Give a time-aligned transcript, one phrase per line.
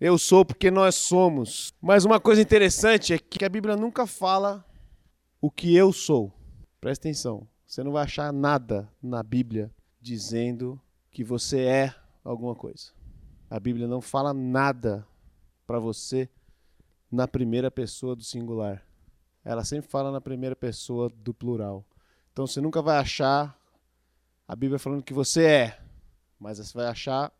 [0.00, 1.74] Eu sou porque nós somos.
[1.80, 4.64] Mas uma coisa interessante é que a Bíblia nunca fala
[5.40, 6.32] o que eu sou.
[6.80, 7.48] Presta atenção.
[7.66, 10.80] Você não vai achar nada na Bíblia dizendo
[11.10, 12.92] que você é alguma coisa.
[13.50, 15.06] A Bíblia não fala nada
[15.66, 16.28] para você
[17.10, 18.86] na primeira pessoa do singular.
[19.44, 21.84] Ela sempre fala na primeira pessoa do plural.
[22.32, 23.58] Então você nunca vai achar
[24.46, 25.80] a Bíblia falando que você é,
[26.38, 27.32] mas você vai achar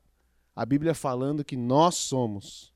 [0.58, 2.72] a Bíblia falando que nós somos.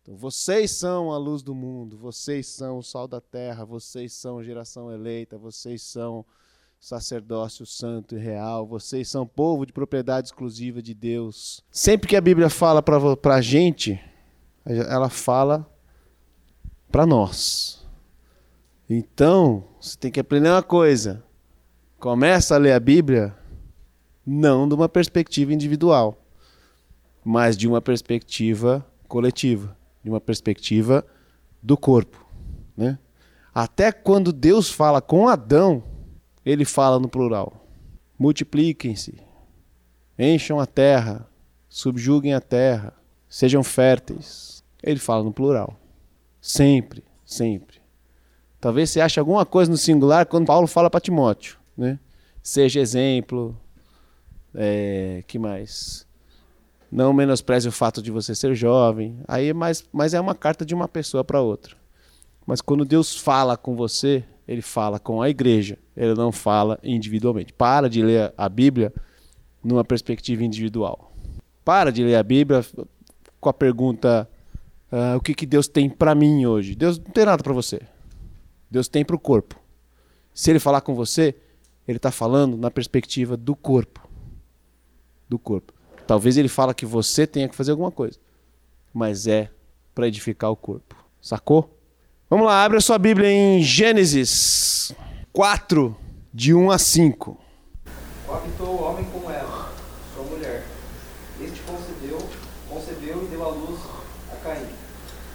[0.00, 4.40] Então, vocês são a luz do mundo, vocês são o sal da terra, vocês são
[4.44, 6.24] geração eleita, vocês são
[6.78, 11.64] sacerdócio santo e real, vocês são povo de propriedade exclusiva de Deus.
[11.68, 14.00] Sempre que a Bíblia fala para a gente,
[14.64, 15.68] ela fala
[16.92, 17.84] para nós.
[18.88, 21.24] Então, você tem que aprender uma coisa.
[21.98, 23.36] Começa a ler a Bíblia
[24.24, 26.20] não de uma perspectiva individual
[27.24, 31.04] mas de uma perspectiva coletiva, de uma perspectiva
[31.62, 32.24] do corpo.
[32.76, 32.98] Né?
[33.54, 35.82] Até quando Deus fala com Adão,
[36.44, 37.66] ele fala no plural:
[38.18, 39.14] multipliquem-se,
[40.18, 41.26] encham a terra,
[41.68, 42.92] subjuguem a terra,
[43.28, 44.62] sejam férteis.
[44.82, 45.80] Ele fala no plural.
[46.40, 47.80] Sempre, sempre.
[48.60, 51.56] Talvez você ache alguma coisa no singular quando Paulo fala para Timóteo.
[51.76, 51.98] Né?
[52.42, 53.58] Seja exemplo.
[54.54, 56.06] É, que mais?
[56.94, 59.18] Não menospreze o fato de você ser jovem.
[59.26, 61.74] Aí, mas, mas é uma carta de uma pessoa para outra.
[62.46, 65.76] Mas quando Deus fala com você, ele fala com a igreja.
[65.96, 67.52] Ele não fala individualmente.
[67.52, 68.94] Para de ler a Bíblia
[69.60, 71.12] numa perspectiva individual.
[71.64, 72.64] Para de ler a Bíblia
[73.40, 74.30] com a pergunta:
[74.92, 76.76] uh, o que, que Deus tem para mim hoje?
[76.76, 77.80] Deus não tem nada para você.
[78.70, 79.58] Deus tem para o corpo.
[80.32, 81.34] Se ele falar com você,
[81.88, 84.08] ele está falando na perspectiva do corpo.
[85.28, 85.74] Do corpo.
[86.06, 88.18] Talvez ele fala que você tenha que fazer alguma coisa,
[88.92, 89.50] mas é
[89.94, 90.94] para edificar o corpo.
[91.20, 91.70] Sacou?
[92.28, 94.94] Vamos lá, abre a sua Bíblia em Gênesis
[95.32, 95.96] 4,
[96.32, 97.38] de 1 a 5.
[98.28, 99.72] Habitou o homem com ela,
[100.14, 100.64] sua mulher.
[101.40, 102.18] Este concedeu,
[102.68, 103.80] concebeu e deu à luz
[104.32, 104.66] a Caim.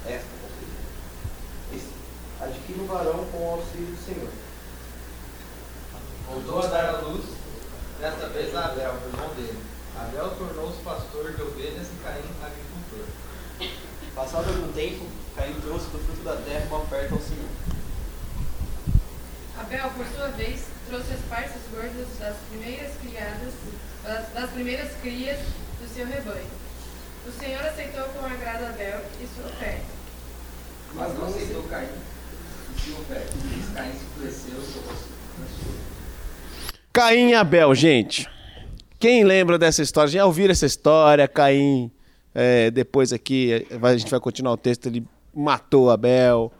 [0.05, 1.89] Esta concebeu.
[2.41, 4.29] Adquire um varão com o auxílio do Senhor.
[6.27, 7.25] Voltou a dar à luz,
[7.99, 9.68] desta vez a Abel, irmão dele.
[9.99, 13.05] Abel tornou-se pastor de ovelhas e Caim agricultor.
[14.15, 15.05] Passado algum tempo,
[15.35, 17.49] Caim trouxe do fruto da terra uma oferta ao Senhor.
[19.59, 23.53] Abel, por sua vez, trouxe as partes gordas das primeiras criadas,
[24.33, 25.39] das primeiras crias
[25.81, 26.47] do seu rebanho.
[27.27, 29.85] O Senhor aceitou com agrado Abel e sua oferta.
[30.93, 31.89] Mas não aceitou Caim
[32.73, 33.33] e sua oferta.
[33.75, 34.95] Caim se enfureceu sobre
[36.93, 38.38] Caim e Abel, gente.
[38.99, 40.11] Quem lembra dessa história?
[40.11, 41.25] Já ouviram essa história?
[41.25, 41.89] Caim,
[42.35, 46.51] é, depois aqui, a gente vai continuar o texto, ele matou Abel,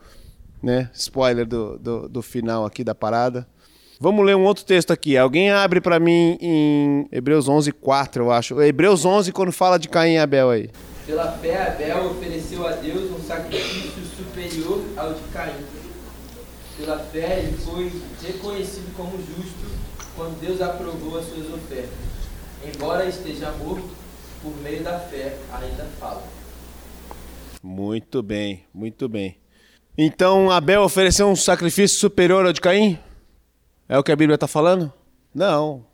[0.63, 0.89] né?
[0.93, 3.45] Spoiler do, do, do final aqui da parada.
[3.99, 5.17] Vamos ler um outro texto aqui.
[5.17, 8.61] Alguém abre para mim em Hebreus 11, 4, eu acho.
[8.61, 10.69] Hebreus 11, quando fala de Caim e Abel aí.
[11.05, 15.55] Pela fé, Abel ofereceu a Deus um sacrifício superior ao de Caim.
[16.77, 17.91] Pela fé, ele foi
[18.25, 19.67] reconhecido como justo
[20.15, 22.08] quando Deus aprovou as suas ofertas
[22.73, 23.89] embora esteja morto,
[24.41, 26.23] por meio da fé ainda fala.
[27.61, 29.37] Muito bem, muito bem.
[29.97, 32.97] Então Abel ofereceu um sacrifício superior ao de Caim?
[33.87, 34.93] É o que a Bíblia está falando?
[35.33, 35.85] Não.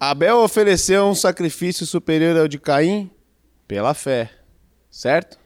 [0.00, 3.10] Abel ofereceu um sacrifício superior ao de Caim
[3.68, 4.30] pela fé,
[4.90, 5.38] certo?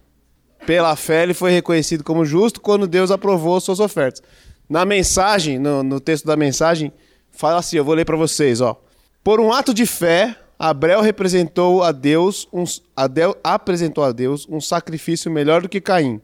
[0.64, 4.22] Pela fé ele foi reconhecido como justo quando Deus aprovou suas ofertas.
[4.68, 6.92] Na mensagem, no, no texto da mensagem,
[7.30, 8.80] fala assim: eu vou ler para vocês, ó.
[9.22, 14.60] Por um ato de fé, Abel representou a Deus um, Adel, apresentou a Deus um
[14.60, 16.20] sacrifício melhor do que Caim.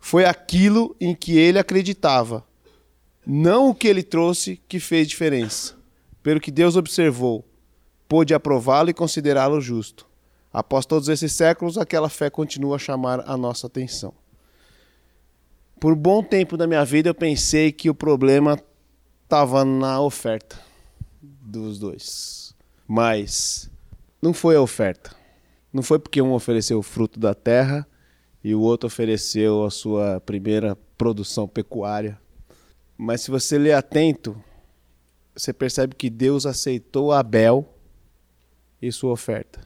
[0.00, 2.44] Foi aquilo em que ele acreditava,
[3.24, 5.76] não o que ele trouxe que fez diferença.
[6.22, 7.44] Pelo que Deus observou,
[8.08, 10.06] pôde aprová-lo e considerá-lo justo.
[10.52, 14.12] Após todos esses séculos, aquela fé continua a chamar a nossa atenção.
[15.78, 18.60] Por bom tempo da minha vida, eu pensei que o problema
[19.22, 20.58] estava na oferta
[21.22, 22.39] dos dois.
[22.92, 23.70] Mas
[24.20, 25.14] não foi a oferta.
[25.72, 27.86] Não foi porque um ofereceu o fruto da terra
[28.42, 32.20] e o outro ofereceu a sua primeira produção pecuária.
[32.98, 34.42] Mas se você ler atento,
[35.32, 37.72] você percebe que Deus aceitou Abel
[38.82, 39.60] e sua oferta.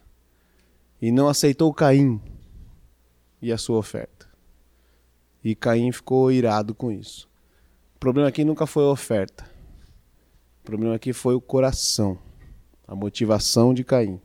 [1.01, 2.21] E não aceitou Caim
[3.41, 4.29] e a sua oferta.
[5.43, 7.27] E Caim ficou irado com isso.
[7.97, 9.51] O problema aqui nunca foi a oferta.
[10.61, 12.19] O problema aqui foi o coração
[12.87, 14.21] a motivação de Caim.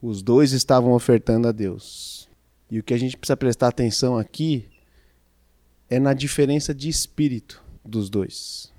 [0.00, 2.28] Os dois estavam ofertando a Deus.
[2.70, 4.68] E o que a gente precisa prestar atenção aqui
[5.88, 8.72] é na diferença de espírito dos dois.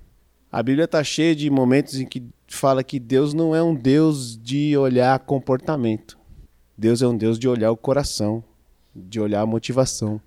[0.50, 4.38] A Bíblia está cheia de momentos em que fala que Deus não é um Deus
[4.38, 6.18] de olhar comportamento.
[6.76, 8.42] Deus é um Deus de olhar o coração,
[8.94, 10.20] de olhar a motivação.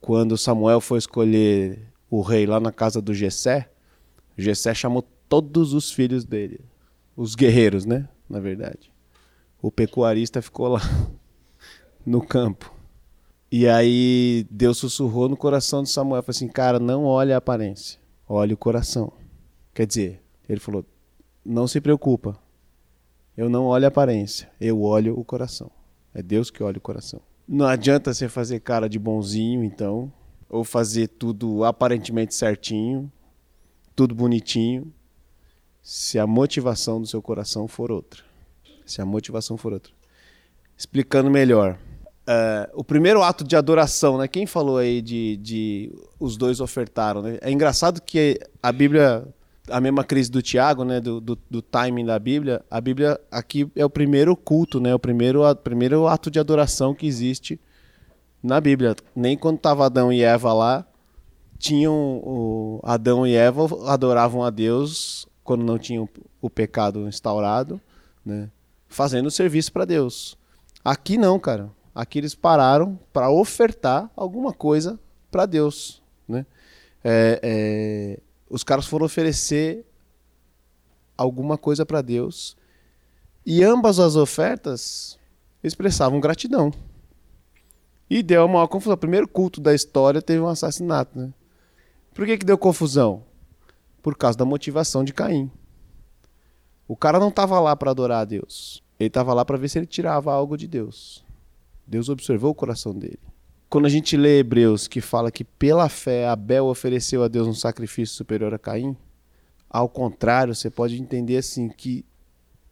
[0.00, 1.80] Quando Samuel foi escolher
[2.10, 3.70] o rei lá na casa do Jessé,
[4.36, 6.60] Jessé chamou todos os filhos dele,
[7.16, 8.92] os guerreiros, né, na verdade.
[9.62, 10.82] O pecuarista ficou lá
[12.04, 12.70] no campo.
[13.50, 17.98] E aí Deus sussurrou no coração de Samuel, falou assim: "Cara, não olhe a aparência,
[18.28, 19.10] olhe o coração".
[19.72, 20.84] Quer dizer, ele falou:
[21.42, 22.38] "Não se preocupa.
[23.34, 25.70] Eu não olho a aparência, eu olho o coração.
[26.12, 27.22] É Deus que olha o coração.
[27.48, 30.12] Não adianta você fazer cara de bonzinho, então,
[30.46, 33.10] ou fazer tudo aparentemente certinho,
[33.96, 34.92] tudo bonitinho,
[35.82, 38.22] se a motivação do seu coração for outra.
[38.86, 39.92] Se a motivação for outra.
[40.76, 41.76] Explicando melhor.
[42.22, 44.28] Uh, o primeiro ato de adoração, né?
[44.28, 47.38] Quem falou aí de, de os dois ofertaram, né?
[47.40, 49.26] É engraçado que a Bíblia,
[49.68, 51.00] a mesma crise do Tiago, né?
[51.00, 54.94] Do, do, do, timing da Bíblia, a Bíblia aqui é o primeiro culto, né?
[54.94, 57.60] O primeiro, a, primeiro ato de adoração que existe
[58.40, 58.94] na Bíblia.
[59.16, 60.86] Nem quando tava Adão e Eva lá,
[61.58, 61.92] tinham
[62.24, 66.08] o Adão e Eva adoravam a Deus quando não tinham
[66.40, 67.80] o pecado instaurado,
[68.24, 68.50] né?
[68.88, 70.36] Fazendo serviço para Deus.
[70.84, 71.70] Aqui não, cara.
[71.94, 74.98] Aqui eles pararam para ofertar alguma coisa
[75.30, 76.02] para Deus.
[76.28, 76.46] Né?
[77.02, 79.84] É, é, os caras foram oferecer
[81.16, 82.56] alguma coisa para Deus
[83.44, 85.18] e ambas as ofertas
[85.62, 86.72] expressavam gratidão.
[88.08, 88.94] E deu uma confusão.
[88.94, 91.18] O primeiro culto da história teve um assassinato.
[91.18, 91.32] Né?
[92.12, 93.24] Por que, que deu confusão?
[94.02, 95.50] Por causa da motivação de Caim.
[96.88, 98.82] O cara não estava lá para adorar a Deus.
[98.98, 101.24] Ele estava lá para ver se ele tirava algo de Deus.
[101.86, 103.20] Deus observou o coração dele.
[103.68, 107.54] Quando a gente lê Hebreus que fala que pela fé Abel ofereceu a Deus um
[107.54, 108.96] sacrifício superior a Caim,
[109.70, 112.04] ao contrário, você pode entender assim que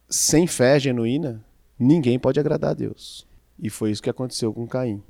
[0.06, 1.42] sem fé genuína,
[1.78, 3.26] ninguém pode agradar a Deus.
[3.58, 5.02] E foi isso que aconteceu com Caim.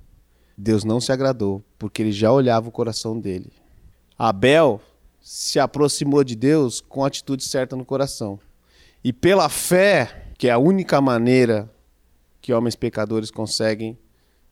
[0.56, 3.50] Deus não se agradou, porque ele já olhava o coração dele.
[4.16, 4.80] Abel
[5.20, 8.38] se aproximou de Deus com a atitude certa no coração.
[9.02, 11.70] E pela fé, que é a única maneira
[12.40, 13.98] que homens pecadores conseguem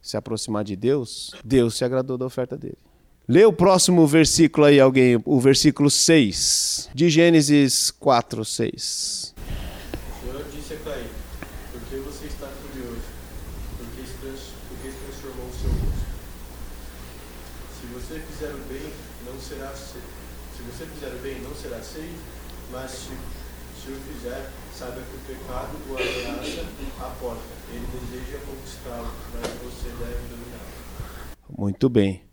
[0.01, 2.79] se aproximar de Deus, Deus se agradou da oferta dele.
[3.27, 9.35] Lê o próximo versículo aí, alguém, o versículo 6, de Gênesis 4, 6.
[9.37, 11.09] O Senhor disse a Caim:
[11.71, 13.03] Por que você está furioso?
[13.77, 16.07] Porque se, transformou o seu rosto.
[17.79, 18.93] Se você fizer o bem,
[19.27, 19.75] não será
[20.59, 22.19] Se você fizer o bem, não será aceito,
[22.73, 23.13] mas se,
[23.81, 26.67] se o fizer, saiba que o pecado o ameaça
[26.99, 31.57] a porta ele deseja conquistá-lo, mas você deve dominá-lo.
[31.57, 32.25] Muito bem.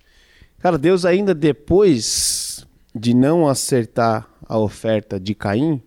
[0.58, 5.80] Cara, Deus ainda depois de não acertar a oferta de Caim,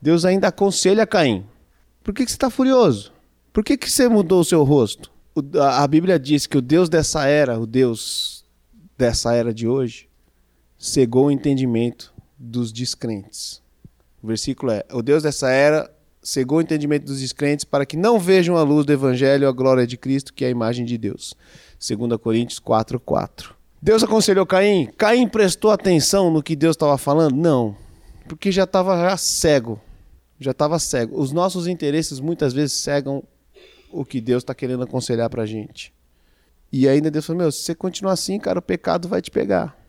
[0.00, 1.44] Deus ainda aconselha Caim.
[2.04, 3.12] Por que, que você está furioso?
[3.52, 5.10] Por que, que você mudou o seu rosto?
[5.34, 8.44] O, a, a Bíblia diz que o Deus dessa era, o Deus
[8.96, 10.11] dessa era de hoje,
[10.82, 13.62] cegou o entendimento dos descrentes.
[14.20, 15.88] O versículo é: O Deus dessa era
[16.20, 19.86] cegou o entendimento dos descrentes para que não vejam a luz do evangelho a glória
[19.86, 21.34] de Cristo, que é a imagem de Deus.
[21.78, 23.54] 2 Coríntios 4, 4.
[23.80, 24.86] Deus aconselhou Caim.
[24.98, 27.36] Caim prestou atenção no que Deus estava falando?
[27.36, 27.76] Não,
[28.28, 29.80] porque já estava já cego.
[30.40, 31.20] Já estava cego.
[31.20, 33.22] Os nossos interesses muitas vezes cegam
[33.92, 35.94] o que Deus está querendo aconselhar para a gente.
[36.72, 39.80] E ainda Deus falou: Meu, se você continuar assim, cara, o pecado vai te pegar.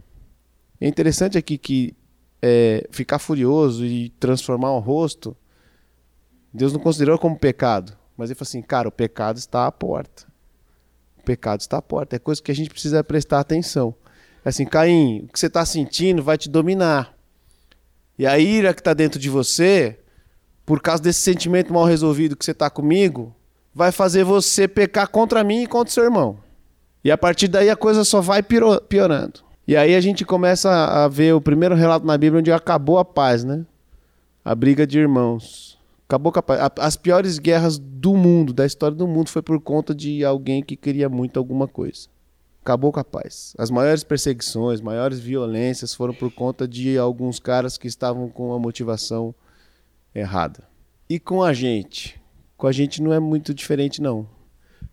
[0.84, 1.96] É interessante aqui que
[2.42, 5.36] é, ficar furioso e transformar o rosto
[6.54, 10.28] Deus não considerou como pecado, mas ele falou assim: cara, o pecado está à porta.
[11.18, 12.16] O pecado está à porta.
[12.16, 13.96] É coisa que a gente precisa prestar atenção.
[14.46, 17.18] É assim, Caim, o que você está sentindo vai te dominar.
[18.20, 20.00] E a ira que está dentro de você,
[20.64, 23.36] por causa desse sentimento mal resolvido que você está comigo,
[23.74, 26.38] vai fazer você pecar contra mim e contra o seu irmão.
[27.04, 29.44] E a partir daí a coisa só vai piorando.
[29.66, 33.06] E aí a gente começa a ver o primeiro relato na Bíblia onde acabou a
[33.06, 33.66] paz, né?
[34.44, 35.80] A briga de irmãos.
[36.06, 39.96] Acabou com a, as piores guerras do mundo, da história do mundo, foi por conta
[39.96, 42.10] de alguém que queria muito alguma coisa.
[42.62, 43.54] Acabou com a paz.
[43.58, 48.60] As maiores perseguições, maiores violências foram por conta de alguns caras que estavam com a
[48.60, 49.34] motivação
[50.14, 50.64] errada.
[51.10, 52.22] E com a gente?
[52.58, 54.28] Com a gente não é muito diferente, não.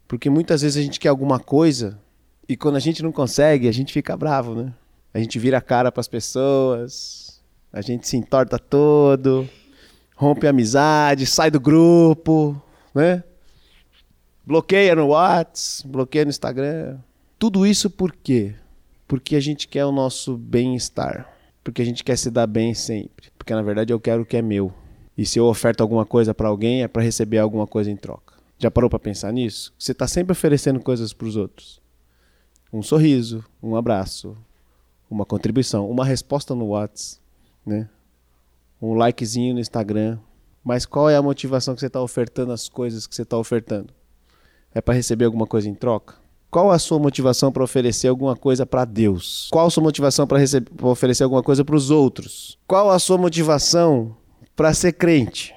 [0.06, 1.98] Porque muitas vezes a gente quer alguma coisa
[2.50, 4.74] e quando a gente não consegue, a gente fica bravo, né?
[5.14, 7.40] A gente vira a cara para as pessoas,
[7.72, 9.48] a gente se entorta todo,
[10.16, 12.60] rompe a amizade, sai do grupo,
[12.92, 13.22] né?
[14.44, 16.98] Bloqueia no WhatsApp, bloqueia no Instagram.
[17.38, 18.56] Tudo isso por quê?
[19.06, 21.32] Porque a gente quer o nosso bem-estar.
[21.62, 23.30] Porque a gente quer se dar bem sempre.
[23.38, 24.72] Porque na verdade eu quero o que é meu.
[25.16, 28.34] E se eu oferto alguma coisa para alguém é para receber alguma coisa em troca.
[28.58, 29.72] Já parou para pensar nisso?
[29.78, 31.80] Você está sempre oferecendo coisas para os outros.
[32.72, 34.36] Um sorriso, um abraço,
[35.10, 37.20] uma contribuição, uma resposta no WhatsApp,
[37.66, 37.88] né?
[38.80, 40.18] Um likezinho no Instagram.
[40.62, 43.92] Mas qual é a motivação que você está ofertando as coisas que você está ofertando?
[44.72, 46.14] É para receber alguma coisa em troca?
[46.50, 49.48] Qual a sua motivação para oferecer alguma coisa para Deus?
[49.50, 50.38] Qual a sua motivação para
[50.82, 52.58] oferecer alguma coisa para os outros?
[52.66, 54.16] Qual a sua motivação
[54.54, 55.54] para ser crente?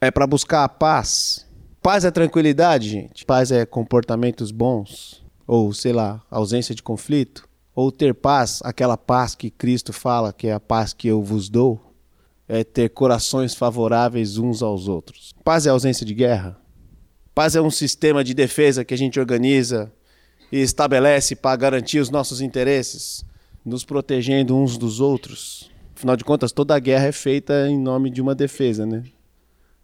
[0.00, 1.46] É para buscar a paz?
[1.82, 3.24] Paz é tranquilidade, gente?
[3.24, 5.24] Paz é comportamentos bons?
[5.48, 7.48] Ou, sei lá, ausência de conflito?
[7.74, 11.48] Ou ter paz, aquela paz que Cristo fala, que é a paz que eu vos
[11.48, 11.80] dou?
[12.46, 15.32] É ter corações favoráveis uns aos outros.
[15.42, 16.60] Paz é ausência de guerra?
[17.34, 19.90] Paz é um sistema de defesa que a gente organiza
[20.52, 23.24] e estabelece para garantir os nossos interesses,
[23.64, 25.70] nos protegendo uns dos outros.
[25.96, 29.02] Afinal de contas, toda a guerra é feita em nome de uma defesa, né?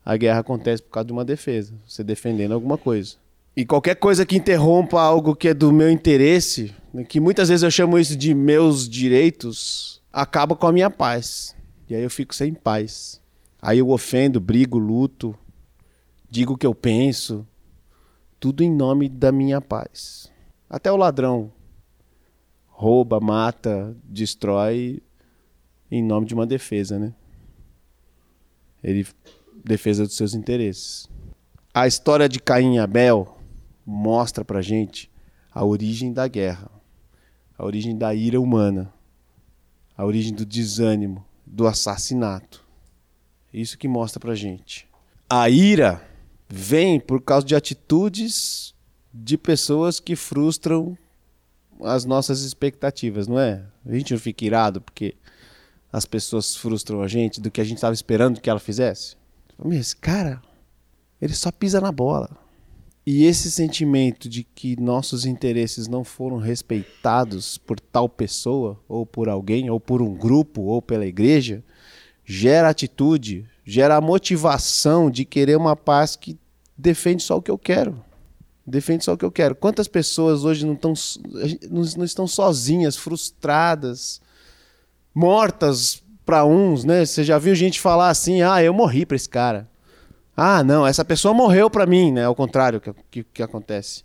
[0.04, 3.16] A guerra acontece por causa de uma defesa, você defendendo alguma coisa.
[3.56, 7.62] E qualquer coisa que interrompa algo que é do meu interesse, né, que muitas vezes
[7.62, 11.54] eu chamo isso de meus direitos, acaba com a minha paz.
[11.88, 13.20] E aí eu fico sem paz.
[13.62, 15.37] Aí eu ofendo, brigo, luto,
[16.28, 17.46] digo o que eu penso,
[18.40, 20.30] tudo em nome da minha paz.
[20.68, 21.52] Até o ladrão
[22.66, 25.00] rouba, mata, destrói
[25.90, 27.14] em nome de uma defesa, né?
[28.82, 29.06] Ele
[29.64, 31.08] defesa dos seus interesses.
[31.73, 33.33] A história de Caim e Abel
[33.84, 35.10] mostra pra gente
[35.52, 36.70] a origem da guerra,
[37.56, 38.92] a origem da ira humana,
[39.96, 42.64] a origem do desânimo, do assassinato.
[43.52, 44.88] Isso que mostra pra gente.
[45.30, 46.04] A ira
[46.48, 48.74] vem por causa de atitudes
[49.12, 50.98] de pessoas que frustram
[51.82, 53.64] as nossas expectativas, não é?
[53.86, 55.14] A gente não fica irado porque
[55.92, 59.16] as pessoas frustram a gente do que a gente estava esperando que ela fizesse.
[59.56, 60.42] Mas cara,
[61.22, 62.43] ele só pisa na bola.
[63.06, 69.28] E esse sentimento de que nossos interesses não foram respeitados por tal pessoa, ou por
[69.28, 71.62] alguém, ou por um grupo, ou pela igreja,
[72.25, 76.38] gera atitude, gera a motivação de querer uma paz que
[76.76, 78.02] defende só o que eu quero.
[78.66, 79.54] Defende só o que eu quero.
[79.54, 80.94] Quantas pessoas hoje não, tão,
[81.70, 84.23] não estão sozinhas, frustradas,
[85.14, 87.04] mortas para uns, né?
[87.04, 89.68] Você já viu gente falar assim: ah, eu morri para esse cara.
[90.36, 92.24] Ah, não, essa pessoa morreu para mim, né?
[92.24, 94.04] Ao contrário que, que, que acontece.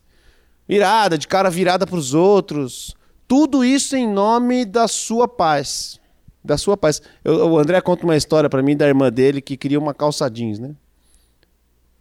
[0.67, 2.95] Virada, de cara virada para os outros.
[3.27, 5.99] Tudo isso em nome da sua paz.
[6.43, 7.01] Da sua paz.
[7.23, 10.29] Eu, o André conta uma história para mim da irmã dele que queria uma calça
[10.29, 10.75] jeans, né?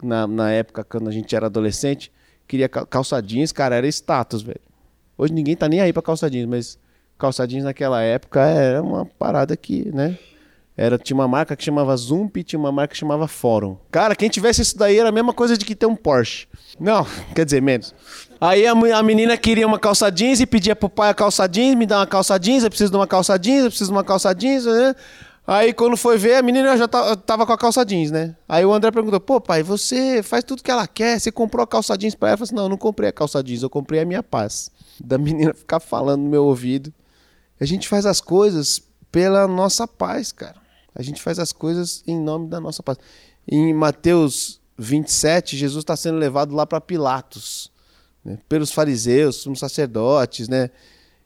[0.02, 2.12] Na, na época, quando a gente era adolescente,
[2.47, 4.61] queria calça jeans, cara, era status, velho.
[5.16, 6.78] Hoje ninguém tá nem aí pra calça jeans, mas
[7.18, 10.18] calça jeans naquela época era uma parada que, né?
[10.80, 13.76] Era, tinha uma marca que chamava Zump tinha uma marca que chamava Fórum.
[13.90, 16.47] Cara, quem tivesse isso daí era a mesma coisa de que ter um Porsche.
[16.78, 17.04] Não,
[17.35, 17.92] quer dizer, menos.
[18.40, 21.75] Aí a, a menina queria uma calça jeans e pedia pro pai a calça jeans,
[21.75, 24.04] me dá uma calça jeans, eu preciso de uma calça jeans, eu preciso de uma
[24.04, 24.94] calça jeans, né?
[25.44, 28.37] Aí quando foi ver, a menina já tava com a calça jeans, né?
[28.49, 31.66] Aí o André perguntou: pô, pai, você faz tudo que ela quer, você comprou a
[31.66, 32.35] calça jeans pra ela?
[32.35, 34.70] Eu falei assim: não, eu não comprei a calça jeans, eu comprei a minha paz.
[35.02, 36.94] Da menina ficar falando no meu ouvido.
[37.61, 38.80] A gente faz as coisas
[39.11, 40.58] pela nossa paz, cara.
[40.99, 42.99] A gente faz as coisas em nome da nossa paz.
[43.47, 47.71] Em Mateus 27, Jesus está sendo levado lá para Pilatos,
[48.25, 48.38] né?
[48.49, 50.71] pelos fariseus, sumos sacerdotes, né?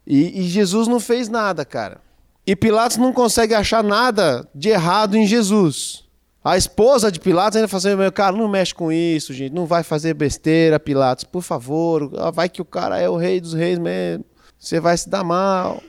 [0.06, 2.00] E, e Jesus não fez nada, cara.
[2.46, 6.04] E Pilatos não consegue achar nada de errado em Jesus.
[6.44, 9.54] A esposa de Pilatos ainda fala assim, meu cara, não mexe com isso, gente.
[9.54, 12.10] Não vai fazer besteira, Pilatos, por favor.
[12.32, 14.24] Vai que o cara é o rei dos reis mesmo.
[14.58, 15.80] Você vai se dar mal.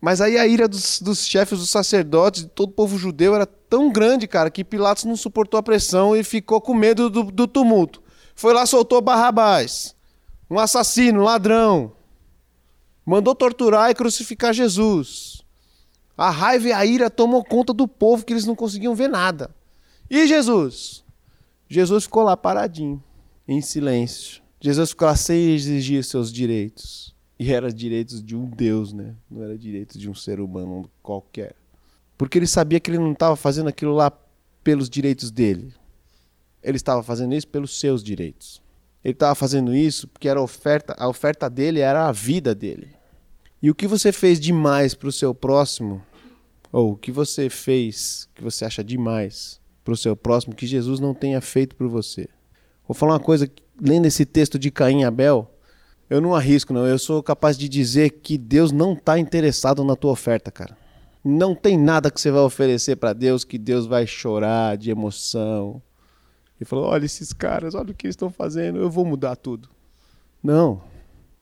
[0.00, 3.46] Mas aí a ira dos, dos chefes dos sacerdotes, de todo o povo judeu, era
[3.46, 7.48] tão grande, cara, que Pilatos não suportou a pressão e ficou com medo do, do
[7.48, 8.02] tumulto.
[8.34, 9.96] Foi lá, soltou Barrabás,
[10.48, 11.92] um assassino, um ladrão.
[13.04, 15.42] Mandou torturar e crucificar Jesus.
[16.16, 19.50] A raiva e a ira tomou conta do povo que eles não conseguiam ver nada.
[20.10, 21.04] E Jesus?
[21.68, 23.02] Jesus ficou lá paradinho,
[23.46, 24.42] em silêncio.
[24.60, 27.14] Jesus ficou lá sem exigir seus direitos.
[27.38, 29.14] E era direitos de um Deus, né?
[29.30, 31.54] Não era direitos de um ser humano qualquer.
[32.16, 34.10] Porque ele sabia que ele não estava fazendo aquilo lá
[34.64, 35.72] pelos direitos dele.
[36.62, 38.60] Ele estava fazendo isso pelos seus direitos.
[39.04, 42.88] Ele estava fazendo isso porque era a oferta, a oferta dele era a vida dele.
[43.62, 46.02] E o que você fez demais para o seu próximo,
[46.72, 51.00] ou o que você fez que você acha demais para o seu próximo que Jesus
[51.00, 52.28] não tenha feito por você?
[52.86, 55.50] Vou falar uma coisa lendo esse texto de Caim e Abel,
[56.08, 56.86] eu não arrisco, não.
[56.86, 60.76] Eu sou capaz de dizer que Deus não está interessado na tua oferta, cara.
[61.24, 65.82] Não tem nada que você vai oferecer para Deus que Deus vai chorar de emoção.
[66.60, 69.68] E falou: olha esses caras, olha o que eles estão fazendo, eu vou mudar tudo.
[70.42, 70.80] Não.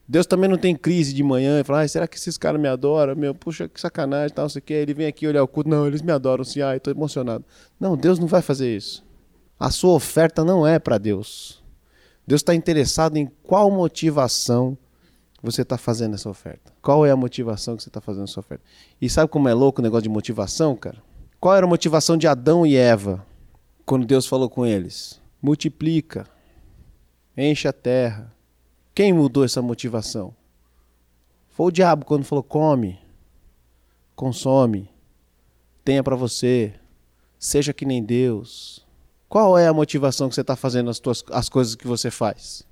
[0.08, 2.68] Deus também não tem crise de manhã e fala, ah, será que esses caras me
[2.68, 3.16] adoram?
[3.16, 4.72] Meu, puxa, que sacanagem, tal, não sei o que.
[4.72, 5.68] Ele vem aqui olhar o culto.
[5.68, 7.44] Não, eles me adoram, sim, ai, tô emocionado.
[7.78, 9.04] Não, Deus não vai fazer isso.
[9.58, 11.60] A sua oferta não é para Deus.
[12.26, 14.76] Deus está interessado em qual motivação
[15.42, 16.72] você está fazendo essa oferta.
[16.82, 18.64] Qual é a motivação que você está fazendo essa oferta?
[19.00, 21.02] E sabe como é louco o negócio de motivação, cara?
[21.38, 23.24] Qual era a motivação de Adão e Eva
[23.84, 25.20] quando Deus falou com eles?
[25.40, 26.26] Multiplica,
[27.36, 28.34] enche a terra,
[28.94, 30.34] quem mudou essa motivação?
[31.48, 32.98] Foi o diabo quando falou: come,
[34.14, 34.90] consome,
[35.84, 36.74] tenha para você,
[37.38, 38.85] seja que nem Deus.
[39.36, 42.62] Qual é a motivação que você está fazendo as, tuas, as coisas que você faz?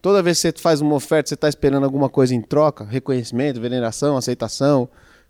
[0.00, 2.82] Toda vez que você faz uma oferta, você está esperando alguma coisa em troca?
[2.82, 4.88] Reconhecimento, veneração, aceitação,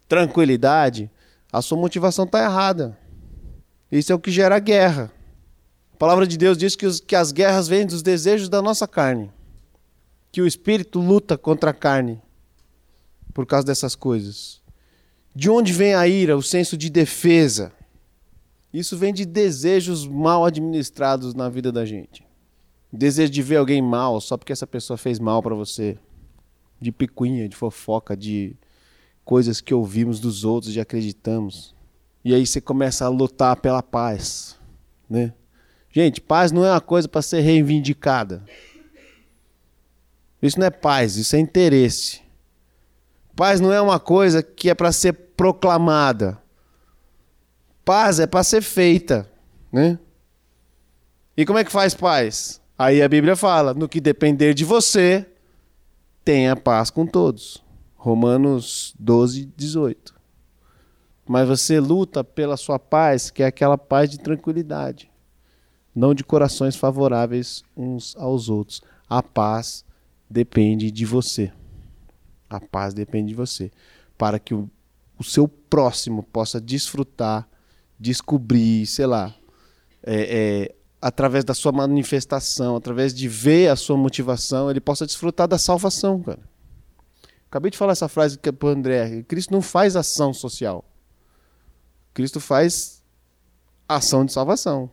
[0.08, 1.10] tranquilidade.
[1.52, 2.96] A sua motivação está errada.
[3.90, 5.10] Isso é o que gera guerra.
[5.94, 8.86] A palavra de Deus diz que, os, que as guerras vêm dos desejos da nossa
[8.86, 9.32] carne
[10.30, 12.22] que o espírito luta contra a carne
[13.32, 14.62] por causa dessas coisas.
[15.34, 17.72] De onde vem a ira, o senso de defesa?
[18.74, 22.26] Isso vem de desejos mal administrados na vida da gente.
[22.92, 25.96] Desejo de ver alguém mal só porque essa pessoa fez mal para você.
[26.80, 28.56] De picuinha, de fofoca, de
[29.24, 31.72] coisas que ouvimos dos outros e acreditamos.
[32.24, 34.58] E aí você começa a lutar pela paz,
[35.08, 35.32] né?
[35.88, 38.42] Gente, paz não é uma coisa para ser reivindicada.
[40.42, 42.22] Isso não é paz, isso é interesse.
[43.36, 46.42] Paz não é uma coisa que é para ser proclamada.
[47.84, 49.30] Paz é para ser feita,
[49.70, 49.98] né?
[51.36, 52.60] E como é que faz paz?
[52.78, 55.26] Aí a Bíblia fala: no que depender de você,
[56.24, 57.62] tenha paz com todos.
[57.94, 60.14] Romanos 12, 18.
[61.26, 65.10] Mas você luta pela sua paz, que é aquela paz de tranquilidade,
[65.94, 68.82] não de corações favoráveis uns aos outros.
[69.08, 69.84] A paz
[70.28, 71.52] depende de você.
[72.48, 73.70] A paz depende de você.
[74.18, 74.68] Para que o,
[75.18, 77.48] o seu próximo possa desfrutar,
[78.04, 79.34] descobrir, sei lá,
[80.02, 85.48] é, é, através da sua manifestação, através de ver a sua motivação, ele possa desfrutar
[85.48, 86.40] da salvação, cara.
[87.48, 89.22] Acabei de falar essa frase que é André.
[89.22, 90.84] Cristo não faz ação social.
[92.12, 93.02] Cristo faz
[93.88, 94.90] ação de salvação.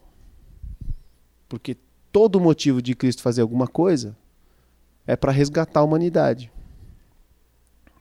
[1.50, 1.76] Porque
[2.12, 4.16] todo motivo de Cristo fazer alguma coisa
[5.06, 6.52] é para resgatar a humanidade.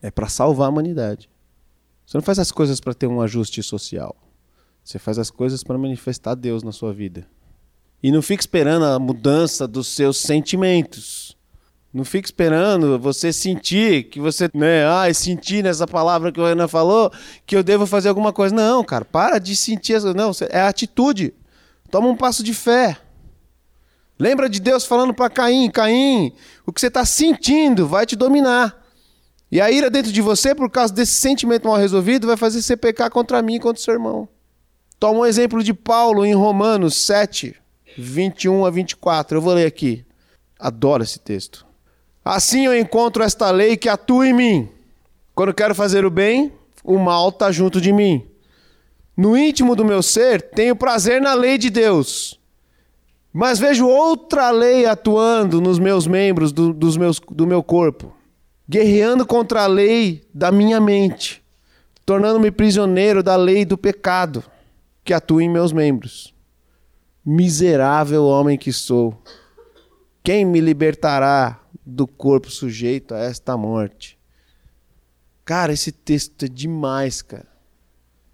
[0.03, 1.29] É para salvar a humanidade.
[2.07, 4.15] Você não faz as coisas para ter um ajuste social.
[4.83, 7.27] Você faz as coisas para manifestar Deus na sua vida.
[8.03, 11.37] E não fique esperando a mudança dos seus sentimentos.
[11.93, 16.69] Não fique esperando você sentir que você, né, ah, sentir nessa palavra que o Renan
[16.69, 17.13] falou,
[17.45, 18.55] que eu devo fazer alguma coisa.
[18.55, 21.35] Não, cara, para de sentir essa, não, é atitude.
[21.91, 22.97] Toma um passo de fé.
[24.17, 26.33] Lembra de Deus falando para Caim: Caim,
[26.65, 28.81] o que você está sentindo vai te dominar.
[29.51, 32.77] E a ira dentro de você, por causa desse sentimento mal resolvido, vai fazer você
[32.77, 34.29] pecar contra mim e contra o seu irmão.
[35.01, 37.57] Toma um exemplo de Paulo em Romanos 7,
[37.99, 39.39] 21 a 24.
[39.39, 40.05] Eu vou ler aqui.
[40.59, 41.67] Adoro esse texto.
[42.25, 44.69] Assim eu encontro esta lei que atua em mim.
[45.35, 46.53] Quando quero fazer o bem,
[46.85, 48.25] o mal está junto de mim.
[49.17, 52.39] No íntimo do meu ser, tenho prazer na lei de Deus
[53.33, 58.13] mas vejo outra lei atuando nos meus membros do, dos meus, do meu corpo,
[58.69, 61.43] guerreando contra a lei da minha mente,
[62.05, 64.43] tornando-me prisioneiro da lei do pecado
[65.05, 66.35] que atua em meus membros.
[67.25, 69.23] Miserável homem que sou,
[70.23, 74.19] quem me libertará do corpo sujeito a esta morte?
[75.45, 77.49] Cara, esse texto é demais, cara.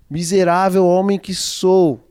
[0.08, 2.06] Miserável homem que sou,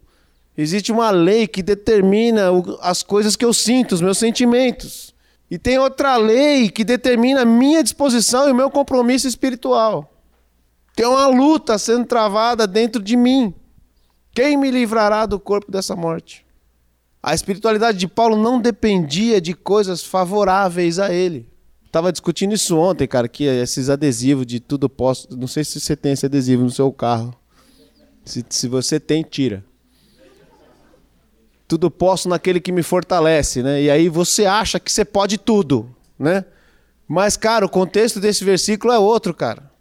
[0.57, 2.43] Existe uma lei que determina
[2.81, 5.13] as coisas que eu sinto, os meus sentimentos.
[5.51, 10.11] E tem outra lei que determina a minha disposição e o meu compromisso espiritual.
[10.95, 13.53] Tem uma luta sendo travada dentro de mim.
[14.35, 16.45] Quem me livrará do corpo dessa morte?
[17.23, 21.49] A espiritualidade de Paulo não dependia de coisas favoráveis a ele.
[21.85, 25.27] Estava discutindo isso ontem, cara, que esses adesivos de tudo posso.
[25.35, 27.33] Não sei se você tem esse adesivo no seu carro.
[28.23, 29.63] Se, se você tem, tira
[31.67, 33.81] tudo posso naquele que me fortalece, né?
[33.81, 36.45] E aí você acha que você pode tudo, né?
[37.07, 39.71] Mas, cara, o contexto desse versículo é outro, cara.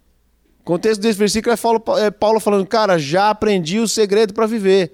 [0.65, 4.93] Contexto desse versículo é Paulo, é Paulo falando, cara, já aprendi o segredo para viver.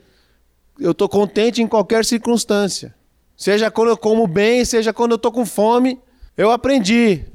[0.78, 2.94] Eu estou contente em qualquer circunstância.
[3.38, 5.98] Seja quando eu como bem, seja quando eu tô com fome,
[6.36, 7.26] eu aprendi.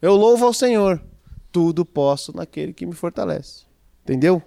[0.00, 1.00] Eu louvo ao Senhor.
[1.52, 3.64] Tudo posso naquele que me fortalece.
[4.02, 4.42] Entendeu?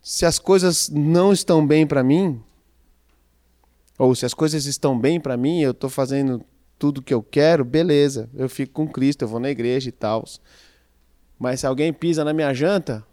[0.00, 2.42] Se as coisas não estão bem para mim,
[3.98, 6.42] ou se as coisas estão bem para mim, eu estou fazendo
[6.78, 8.30] tudo que eu quero, beleza.
[8.34, 10.24] Eu fico com Cristo, eu vou na igreja e tal.
[11.38, 13.04] Mas se alguém pisa na minha janta,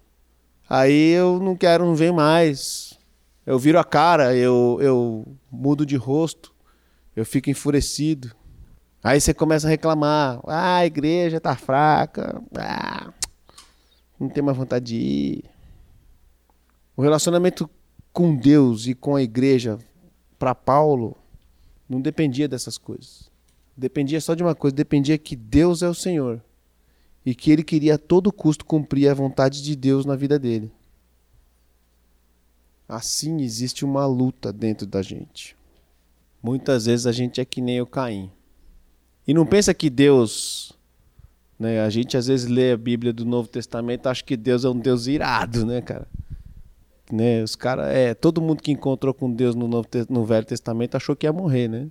[0.69, 2.97] aí eu não quero, não venho mais.
[3.45, 6.55] Eu viro a cara, eu, eu mudo de rosto
[7.15, 8.35] eu fico enfurecido.
[9.01, 10.41] Aí você começa a reclamar.
[10.45, 12.41] Ah, a igreja tá fraca.
[12.57, 13.13] Ah,
[14.19, 15.45] não tem mais vontade de ir.
[16.97, 17.69] O relacionamento
[18.11, 19.77] com Deus e com a igreja,
[20.37, 21.15] para Paulo,
[21.87, 23.29] não dependia dessas coisas.
[23.77, 26.41] Dependia só de uma coisa: dependia que Deus é o Senhor.
[27.25, 30.71] E que ele queria a todo custo cumprir a vontade de Deus na vida dele.
[32.87, 35.55] Assim existe uma luta dentro da gente.
[36.41, 38.31] Muitas vezes a gente é que nem o Caim.
[39.27, 40.71] E não pensa que Deus.
[41.57, 44.69] Né, a gente às vezes lê a Bíblia do Novo Testamento acha que Deus é
[44.69, 46.05] um Deus irado, né, cara?
[47.11, 50.95] Né, os cara, é, todo mundo que encontrou com Deus no, Novo, no Velho Testamento
[50.95, 51.87] achou que ia morrer, né?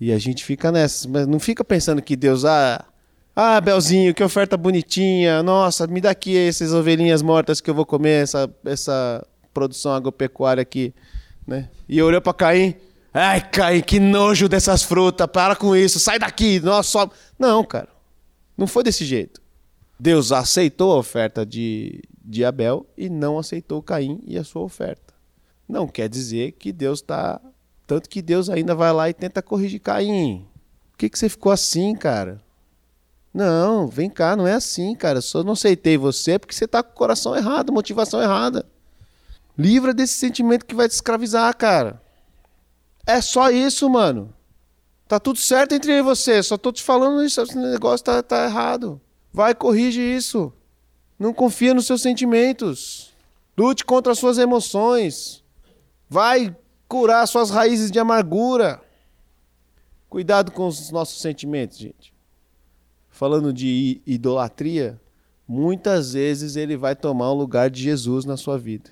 [0.00, 2.84] E a gente fica nessa, mas não fica pensando que Deus, ah,
[3.40, 7.86] ah, Belzinho, que oferta bonitinha, nossa, me dá aqui essas ovelhinhas mortas que eu vou
[7.86, 9.24] comer, essa, essa
[9.54, 10.92] produção agropecuária aqui,
[11.46, 11.68] né?
[11.88, 12.74] E olhou para Caim,
[13.14, 17.08] Ai, Caim, que nojo dessas frutas, para com isso, sai daqui, nós só.
[17.38, 17.88] Não, cara,
[18.56, 19.40] não foi desse jeito.
[20.00, 25.14] Deus aceitou a oferta de, de Abel e não aceitou Caim e a sua oferta.
[25.68, 27.40] Não quer dizer que Deus está.
[27.86, 30.44] Tanto que Deus ainda vai lá e tenta corrigir Caim.
[30.90, 32.40] Por que, que você ficou assim, cara?
[33.32, 35.20] Não, vem cá, não é assim, cara.
[35.20, 38.66] Só não aceitei você porque você está com o coração errado, motivação errada.
[39.56, 42.00] Livra desse sentimento que vai te escravizar, cara.
[43.06, 44.32] É só isso, mano.
[45.08, 46.42] Tá tudo certo entre eu e você.
[46.42, 47.40] Só tô te falando isso.
[47.40, 49.00] Esse negócio tá, tá errado.
[49.32, 50.52] Vai, corrige isso.
[51.18, 53.12] Não confia nos seus sentimentos.
[53.56, 55.42] Lute contra as suas emoções.
[56.08, 56.54] Vai
[56.86, 58.80] curar suas raízes de amargura.
[60.08, 62.12] Cuidado com os nossos sentimentos, gente.
[63.18, 64.96] Falando de idolatria,
[65.48, 68.90] muitas vezes ele vai tomar o lugar de Jesus na sua vida.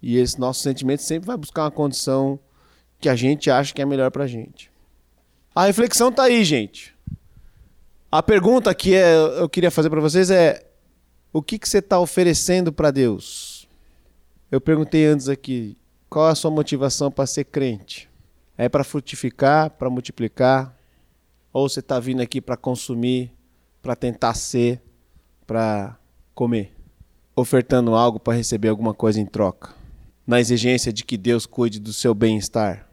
[0.00, 2.40] E esse nosso sentimento sempre vai buscar uma condição
[2.98, 4.70] que a gente acha que é melhor pra gente.
[5.54, 6.96] A reflexão tá aí, gente.
[8.10, 10.66] A pergunta que é, eu queria fazer para vocês é:
[11.30, 13.68] o que, que você está oferecendo para Deus?
[14.50, 15.76] Eu perguntei antes aqui,
[16.08, 18.08] qual é a sua motivação para ser crente?
[18.56, 20.74] É para frutificar, para multiplicar?
[21.54, 23.32] Ou você está vindo aqui para consumir,
[23.80, 24.82] para tentar ser,
[25.46, 25.98] para
[26.34, 26.76] comer?
[27.34, 29.74] Ofertando algo para receber alguma coisa em troca?
[30.26, 32.88] na exigência de que Deus cuide do seu bem-estar?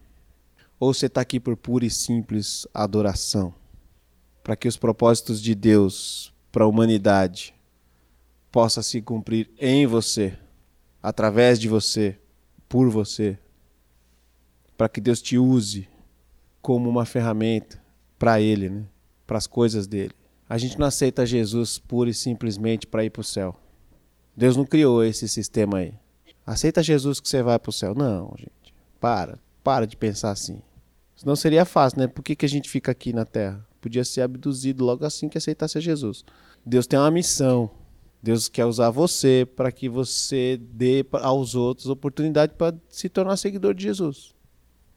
[0.79, 3.53] Ou você está aqui por pura e simples adoração?
[4.43, 7.53] Para que os propósitos de Deus para a humanidade
[8.51, 10.37] possam se cumprir em você,
[11.01, 12.19] através de você,
[12.67, 13.37] por você.
[14.75, 15.87] Para que Deus te use
[16.61, 17.81] como uma ferramenta
[18.21, 18.83] para Ele, né?
[19.25, 20.13] para as coisas dele.
[20.47, 23.59] A gente não aceita Jesus pura e simplesmente para ir para o céu.
[24.37, 25.95] Deus não criou esse sistema aí.
[26.45, 27.95] Aceita Jesus que você vai para o céu.
[27.95, 28.75] Não, gente.
[28.99, 29.39] Para.
[29.63, 30.61] Para de pensar assim.
[31.15, 32.07] Senão seria fácil, né?
[32.07, 33.65] Por que, que a gente fica aqui na Terra?
[33.81, 36.23] Podia ser abduzido logo assim que aceitasse Jesus.
[36.63, 37.71] Deus tem uma missão.
[38.21, 43.73] Deus quer usar você para que você dê aos outros oportunidade para se tornar seguidor
[43.73, 44.35] de Jesus.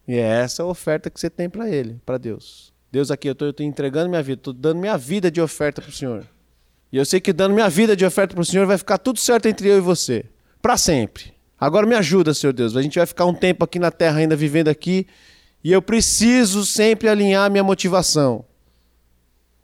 [0.07, 2.74] E é essa a oferta que você tem para Ele, para Deus.
[2.95, 5.93] Deus, aqui eu estou entregando minha vida, estou dando minha vida de oferta para o
[5.93, 6.25] Senhor.
[6.93, 9.19] E eu sei que dando minha vida de oferta para o Senhor vai ficar tudo
[9.19, 10.27] certo entre eu e você,
[10.63, 11.35] para sempre.
[11.59, 12.77] Agora me ajuda, Senhor Deus.
[12.77, 15.09] A gente vai ficar um tempo aqui na terra ainda vivendo aqui.
[15.65, 18.45] E eu preciso sempre alinhar minha motivação.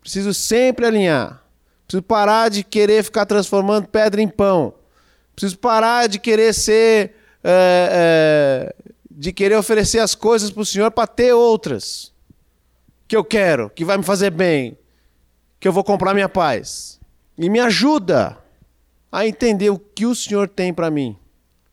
[0.00, 1.40] Preciso sempre alinhar.
[1.86, 4.74] Preciso parar de querer ficar transformando pedra em pão.
[5.36, 7.14] Preciso parar de querer ser.
[7.44, 8.74] É, é,
[9.08, 12.10] de querer oferecer as coisas para o Senhor para ter outras.
[13.10, 14.78] Que eu quero, que vai me fazer bem.
[15.58, 17.00] Que eu vou comprar minha paz.
[17.36, 18.38] E me ajuda
[19.10, 21.16] a entender o que o Senhor tem para mim.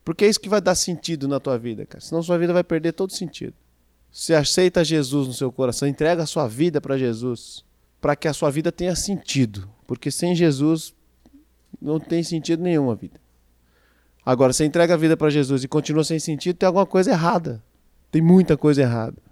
[0.03, 2.03] Porque é isso que vai dar sentido na tua vida, cara.
[2.03, 3.53] Senão sua vida vai perder todo sentido.
[4.11, 7.63] Você aceita Jesus no seu coração, entrega a sua vida para Jesus,
[8.01, 9.69] para que a sua vida tenha sentido.
[9.85, 10.91] Porque sem Jesus
[11.79, 13.21] não tem sentido nenhum a vida.
[14.25, 17.63] Agora, você entrega a vida para Jesus e continua sem sentido, tem alguma coisa errada.
[18.09, 19.26] Tem muita coisa errada.